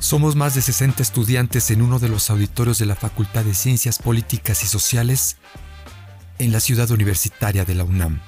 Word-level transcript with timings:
Somos 0.00 0.36
más 0.36 0.54
de 0.54 0.62
60 0.62 1.02
estudiantes 1.02 1.70
en 1.72 1.82
uno 1.82 1.98
de 1.98 2.08
los 2.08 2.30
auditorios 2.30 2.78
de 2.78 2.86
la 2.86 2.94
Facultad 2.94 3.44
de 3.44 3.52
Ciencias 3.52 3.98
Políticas 3.98 4.62
y 4.62 4.68
Sociales 4.68 5.36
en 6.38 6.52
la 6.52 6.60
ciudad 6.60 6.88
universitaria 6.92 7.64
de 7.64 7.74
la 7.74 7.82
UNAM. 7.82 8.20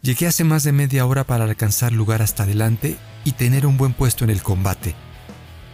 Llegué 0.00 0.26
hace 0.26 0.42
más 0.42 0.62
de 0.62 0.72
media 0.72 1.04
hora 1.04 1.24
para 1.24 1.44
alcanzar 1.44 1.92
lugar 1.92 2.22
hasta 2.22 2.44
adelante 2.44 2.96
y 3.24 3.32
tener 3.32 3.66
un 3.66 3.76
buen 3.76 3.92
puesto 3.92 4.24
en 4.24 4.30
el 4.30 4.42
combate. 4.42 4.94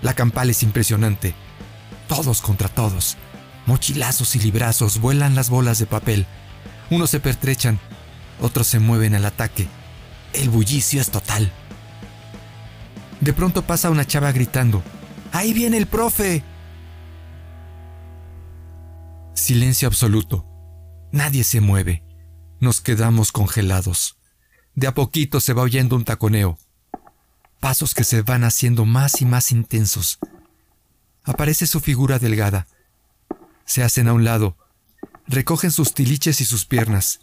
La 0.03 0.15
campal 0.15 0.51
es 0.51 0.65
impresionante. 0.65 1.35
Todos 2.09 2.41
contra 2.41 2.69
todos. 2.69 3.17
Mochilazos 3.67 4.35
y 4.35 4.41
librazos 4.41 5.01
vuelan 5.01 5.37
las 5.37 5.51
bolas 5.51 5.79
de 5.79 5.87
papel. 5.87 6.27
Unos 6.91 7.11
se 7.11 7.21
pertrechan, 7.21 7.79
otros 8.41 8.67
se 8.67 8.81
mueven 8.81 9.15
al 9.15 9.25
ataque. 9.25 9.69
El 10.33 10.49
bullicio 10.49 11.01
es 11.01 11.11
total. 11.11 11.53
De 13.25 13.33
pronto 13.33 13.63
pasa 13.63 13.89
una 13.89 14.07
chava 14.07 14.31
gritando, 14.33 14.83
¡Ahí 15.33 15.55
viene 15.55 15.79
el 15.79 15.87
profe! 15.87 16.45
Silencio 19.33 19.89
absoluto. 19.89 20.47
Nadie 21.11 21.43
se 21.43 21.63
mueve. 21.63 22.05
Nos 22.61 22.83
quedamos 22.83 23.33
congelados. 23.33 24.19
De 24.75 24.89
a 24.89 24.93
poquito 24.93 25.41
se 25.41 25.55
va 25.55 25.63
oyendo 25.63 25.97
un 25.97 26.05
taconeo. 26.05 26.59
Pasos 27.61 27.95
que 27.95 28.05
se 28.05 28.21
van 28.21 28.45
haciendo 28.45 28.85
más 28.85 29.23
y 29.23 29.25
más 29.25 29.53
intensos. 29.53 30.19
Aparece 31.23 31.67
su 31.67 31.81
figura 31.81 32.19
delgada. 32.19 32.67
Se 33.65 33.83
hacen 33.83 34.09
a 34.09 34.13
un 34.13 34.25
lado. 34.25 34.59
Recogen 35.27 35.71
sus 35.71 35.95
tiliches 35.95 36.43
y 36.43 36.45
sus 36.45 36.67
piernas. 36.67 37.21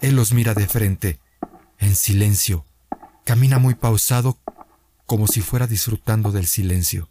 Él 0.00 0.16
los 0.16 0.32
mira 0.32 0.52
de 0.52 0.66
frente, 0.66 1.20
en 1.78 1.94
silencio. 1.94 2.66
Camina 3.24 3.60
muy 3.60 3.76
pausado, 3.76 4.40
como 5.06 5.28
si 5.28 5.40
fuera 5.40 5.66
disfrutando 5.66 6.32
del 6.32 6.46
silencio. 6.46 7.08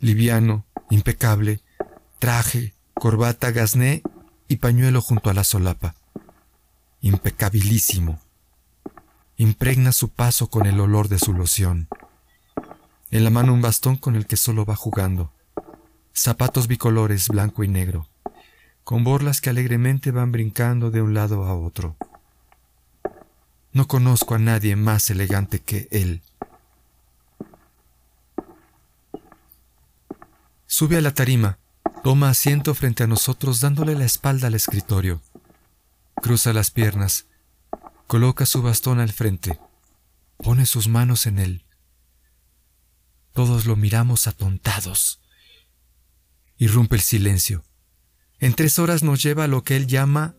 Liviano, 0.00 0.64
impecable, 0.90 1.60
traje, 2.18 2.74
corbata, 2.94 3.50
gasné 3.50 4.02
y 4.48 4.56
pañuelo 4.56 5.00
junto 5.00 5.28
a 5.28 5.34
la 5.34 5.44
solapa. 5.44 5.94
Impecabilísimo. 7.00 8.20
Impregna 9.36 9.90
su 9.92 10.08
paso 10.08 10.48
con 10.48 10.66
el 10.66 10.78
olor 10.78 11.08
de 11.08 11.18
su 11.18 11.32
loción. 11.32 11.88
En 13.10 13.24
la 13.24 13.30
mano 13.30 13.52
un 13.52 13.60
bastón 13.60 13.96
con 13.96 14.14
el 14.14 14.26
que 14.26 14.36
solo 14.36 14.64
va 14.64 14.76
jugando. 14.76 15.32
Zapatos 16.14 16.68
bicolores 16.68 17.28
blanco 17.28 17.64
y 17.64 17.68
negro, 17.68 18.08
con 18.84 19.02
borlas 19.02 19.40
que 19.40 19.50
alegremente 19.50 20.10
van 20.10 20.30
brincando 20.30 20.90
de 20.90 21.02
un 21.02 21.14
lado 21.14 21.44
a 21.44 21.54
otro. 21.54 21.96
No 23.72 23.88
conozco 23.88 24.34
a 24.34 24.38
nadie 24.38 24.76
más 24.76 25.08
elegante 25.08 25.60
que 25.60 25.88
él. 25.90 26.22
Sube 30.66 30.98
a 30.98 31.00
la 31.00 31.14
tarima, 31.14 31.58
toma 32.02 32.28
asiento 32.28 32.74
frente 32.74 33.02
a 33.02 33.06
nosotros 33.06 33.60
dándole 33.60 33.94
la 33.94 34.04
espalda 34.04 34.48
al 34.48 34.54
escritorio. 34.54 35.22
Cruza 36.16 36.52
las 36.52 36.70
piernas, 36.70 37.26
coloca 38.06 38.44
su 38.44 38.60
bastón 38.62 39.00
al 39.00 39.12
frente, 39.12 39.58
pone 40.36 40.66
sus 40.66 40.88
manos 40.88 41.26
en 41.26 41.38
él. 41.38 41.64
Todos 43.32 43.64
lo 43.64 43.76
miramos 43.76 44.26
atontados. 44.26 45.20
Irrumpe 46.58 46.96
el 46.96 47.02
silencio. 47.02 47.64
En 48.38 48.54
tres 48.54 48.78
horas 48.78 49.02
nos 49.02 49.22
lleva 49.22 49.44
a 49.44 49.48
lo 49.48 49.64
que 49.64 49.76
él 49.76 49.86
llama 49.86 50.34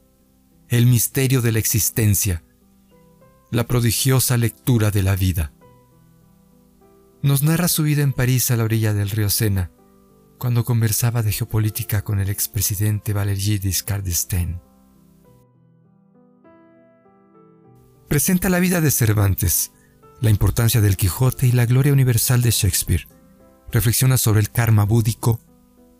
el 0.70 0.86
misterio 0.86 1.42
de 1.42 1.52
la 1.52 1.60
existencia 1.60 2.44
la 3.54 3.68
prodigiosa 3.68 4.36
lectura 4.36 4.90
de 4.90 5.04
la 5.04 5.16
vida. 5.16 5.54
Nos 7.22 7.44
narra 7.44 7.68
su 7.68 7.84
vida 7.84 8.02
en 8.02 8.12
París 8.12 8.50
a 8.50 8.58
la 8.58 8.64
orilla 8.64 8.96
del 8.96 9.12
río 9.12 9.30
Sena, 9.30 9.70
cuando 10.40 10.66
conversaba 10.66 11.22
de 11.22 11.32
geopolítica 11.32 12.04
con 12.04 12.20
el 12.20 12.32
expresidente 12.32 13.14
Valéry 13.14 13.60
Giscard 13.60 14.04
d'Estaing. 14.04 14.60
Presenta 18.08 18.50
la 18.50 18.60
vida 18.60 18.82
de 18.82 18.90
Cervantes, 18.90 19.72
la 20.20 20.32
importancia 20.32 20.82
del 20.82 20.98
Quijote 20.98 21.46
y 21.46 21.52
la 21.52 21.68
gloria 21.68 21.94
universal 21.94 22.42
de 22.42 22.50
Shakespeare. 22.50 23.08
Reflexiona 23.72 24.18
sobre 24.18 24.40
el 24.40 24.50
karma 24.50 24.84
búdico, 24.84 25.40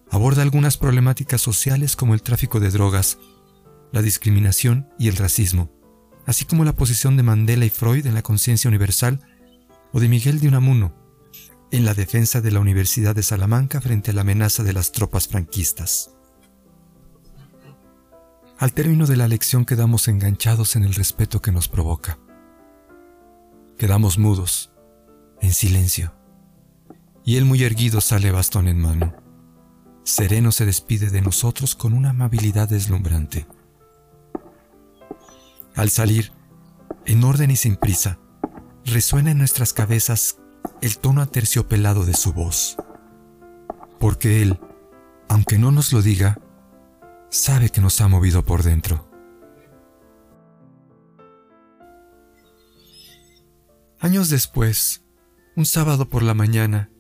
aborda 0.10 0.42
algunas 0.42 0.78
problemáticas 0.78 1.42
sociales 1.42 1.96
como 1.96 2.16
el 2.16 2.24
tráfico 2.24 2.60
de 2.60 2.72
drogas, 2.72 3.20
la 3.92 4.02
discriminación 4.02 4.90
y 4.98 5.08
el 5.08 5.18
racismo 5.18 5.73
así 6.26 6.46
como 6.46 6.64
la 6.66 6.74
posición 6.74 7.18
de 7.18 7.24
Mandela 7.24 7.66
y 7.66 7.70
Freud 7.70 8.06
en 8.06 8.14
la 8.14 8.22
conciencia 8.22 8.68
universal 8.68 9.20
o 9.92 10.00
de 10.00 10.10
Miguel 10.10 10.40
de 10.40 10.48
Unamuno 10.48 11.04
en 11.74 11.86
la 11.86 11.96
defensa 11.96 12.40
de 12.40 12.52
la 12.52 12.60
Universidad 12.60 13.16
de 13.16 13.24
Salamanca 13.24 13.82
frente 13.82 14.12
a 14.12 14.14
la 14.14 14.22
amenaza 14.22 14.62
de 14.62 14.74
las 14.74 14.92
tropas 14.92 15.28
franquistas. 15.28 16.12
Al 18.60 18.74
término 18.74 19.08
de 19.08 19.18
la 19.18 19.28
lección 19.28 19.66
quedamos 19.66 20.08
enganchados 20.08 20.76
en 20.76 20.84
el 20.84 20.94
respeto 20.94 21.42
que 21.42 21.52
nos 21.52 21.68
provoca. 21.68 22.20
Quedamos 23.80 24.20
mudos, 24.20 24.72
en 25.42 25.52
silencio, 25.52 26.14
y 27.26 27.38
él 27.38 27.46
muy 27.46 27.64
erguido 27.64 28.02
sale 28.02 28.30
bastón 28.32 28.68
en 28.68 28.80
mano. 28.80 29.16
Sereno 30.04 30.52
se 30.52 30.68
despide 30.68 31.10
de 31.10 31.22
nosotros 31.22 31.74
con 31.76 31.94
una 31.94 32.12
amabilidad 32.12 32.70
deslumbrante. 32.70 33.48
Al 35.76 35.90
salir, 35.90 36.32
en 37.06 37.24
orden 37.24 37.50
y 37.50 37.56
sin 37.56 37.76
prisa, 37.78 38.20
resuena 38.86 39.32
en 39.32 39.40
nuestras 39.40 39.74
cabezas 39.74 40.38
el 40.82 40.98
tono 41.00 41.22
aterciopelado 41.22 42.06
de 42.06 42.14
su 42.14 42.32
voz. 42.32 42.78
Porque 44.00 44.42
Él, 44.42 44.60
aunque 45.30 45.58
no 45.58 45.72
nos 45.72 45.92
lo 45.92 46.02
diga, 46.02 46.40
sabe 47.30 47.70
que 47.70 47.82
nos 47.82 48.00
ha 48.02 48.08
movido 48.08 48.46
por 48.46 48.64
dentro. 48.64 49.10
Años 54.00 54.30
después, 54.30 55.04
un 55.56 55.66
sábado 55.66 56.10
por 56.10 56.22
la 56.22 56.34
mañana, 56.34 56.92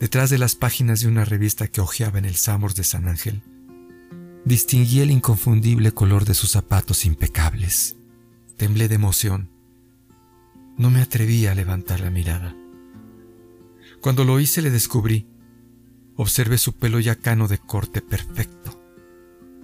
detrás 0.00 0.28
de 0.28 0.38
las 0.38 0.54
páginas 0.54 1.00
de 1.00 1.08
una 1.08 1.24
revista 1.24 1.68
que 1.68 1.80
hojeaba 1.80 2.18
en 2.18 2.24
el 2.24 2.36
Samos 2.36 2.74
de 2.74 2.84
San 2.84 3.08
Ángel, 3.08 3.42
distinguí 4.44 5.00
el 5.00 5.10
inconfundible 5.10 5.92
color 5.92 6.24
de 6.24 6.34
sus 6.34 6.50
zapatos 6.50 7.04
impecables. 7.04 7.96
Temblé 8.62 8.86
de 8.86 8.94
emoción. 8.94 9.50
No 10.78 10.88
me 10.88 11.00
atreví 11.00 11.46
a 11.46 11.54
levantar 11.56 11.98
la 11.98 12.10
mirada. 12.10 12.54
Cuando 14.00 14.24
lo 14.24 14.38
hice 14.38 14.62
le 14.62 14.70
descubrí. 14.70 15.26
Observé 16.14 16.58
su 16.58 16.74
pelo 16.74 17.00
ya 17.00 17.16
cano 17.16 17.48
de 17.48 17.58
corte 17.58 18.02
perfecto. 18.02 18.80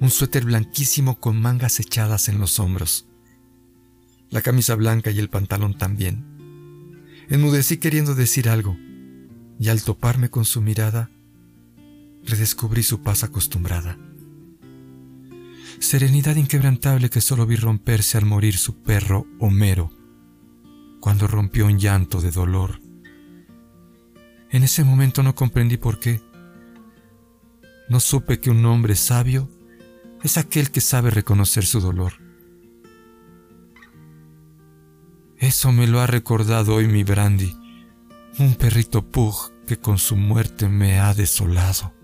Un 0.00 0.10
suéter 0.10 0.46
blanquísimo 0.46 1.20
con 1.20 1.40
mangas 1.40 1.78
echadas 1.78 2.28
en 2.28 2.40
los 2.40 2.58
hombros. 2.58 3.06
La 4.30 4.42
camisa 4.42 4.74
blanca 4.74 5.12
y 5.12 5.20
el 5.20 5.30
pantalón 5.30 5.78
también. 5.78 6.24
Enmudecí 7.28 7.76
queriendo 7.76 8.16
decir 8.16 8.48
algo, 8.48 8.76
y 9.60 9.68
al 9.68 9.80
toparme 9.80 10.28
con 10.28 10.44
su 10.44 10.60
mirada, 10.60 11.08
redescubrí 12.24 12.82
su 12.82 13.00
paz 13.00 13.22
acostumbrada 13.22 13.96
serenidad 15.80 16.36
inquebrantable 16.36 17.10
que 17.10 17.20
solo 17.20 17.46
vi 17.46 17.56
romperse 17.56 18.18
al 18.18 18.24
morir 18.24 18.56
su 18.56 18.82
perro 18.82 19.26
Homero, 19.38 19.90
cuando 21.00 21.26
rompió 21.26 21.66
un 21.66 21.78
llanto 21.78 22.20
de 22.20 22.30
dolor. 22.30 22.80
En 24.50 24.62
ese 24.62 24.84
momento 24.84 25.22
no 25.22 25.34
comprendí 25.34 25.76
por 25.76 26.00
qué. 26.00 26.20
No 27.88 28.00
supe 28.00 28.40
que 28.40 28.50
un 28.50 28.64
hombre 28.66 28.96
sabio 28.96 29.48
es 30.22 30.36
aquel 30.36 30.70
que 30.70 30.80
sabe 30.80 31.10
reconocer 31.10 31.64
su 31.64 31.80
dolor. 31.80 32.14
Eso 35.38 35.70
me 35.70 35.86
lo 35.86 36.00
ha 36.00 36.06
recordado 36.06 36.74
hoy 36.74 36.88
mi 36.88 37.04
Brandy, 37.04 37.56
un 38.38 38.56
perrito 38.56 39.02
pug 39.06 39.52
que 39.66 39.78
con 39.78 39.98
su 39.98 40.16
muerte 40.16 40.68
me 40.68 40.98
ha 40.98 41.14
desolado. 41.14 41.97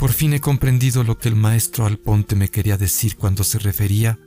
Por 0.00 0.14
fin 0.14 0.32
he 0.32 0.40
comprendido 0.40 1.04
lo 1.04 1.18
que 1.18 1.28
el 1.28 1.36
maestro 1.36 1.84
Alponte 1.84 2.34
me 2.34 2.48
quería 2.48 2.78
decir 2.78 3.16
cuando 3.16 3.44
se 3.44 3.58
refería 3.58 4.18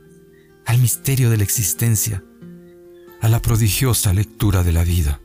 al 0.66 0.78
misterio 0.78 1.30
de 1.30 1.36
la 1.36 1.42
existencia, 1.42 2.22
a 3.20 3.28
la 3.28 3.42
prodigiosa 3.42 4.14
lectura 4.14 4.62
de 4.62 4.70
la 4.70 4.84
vida. 4.84 5.20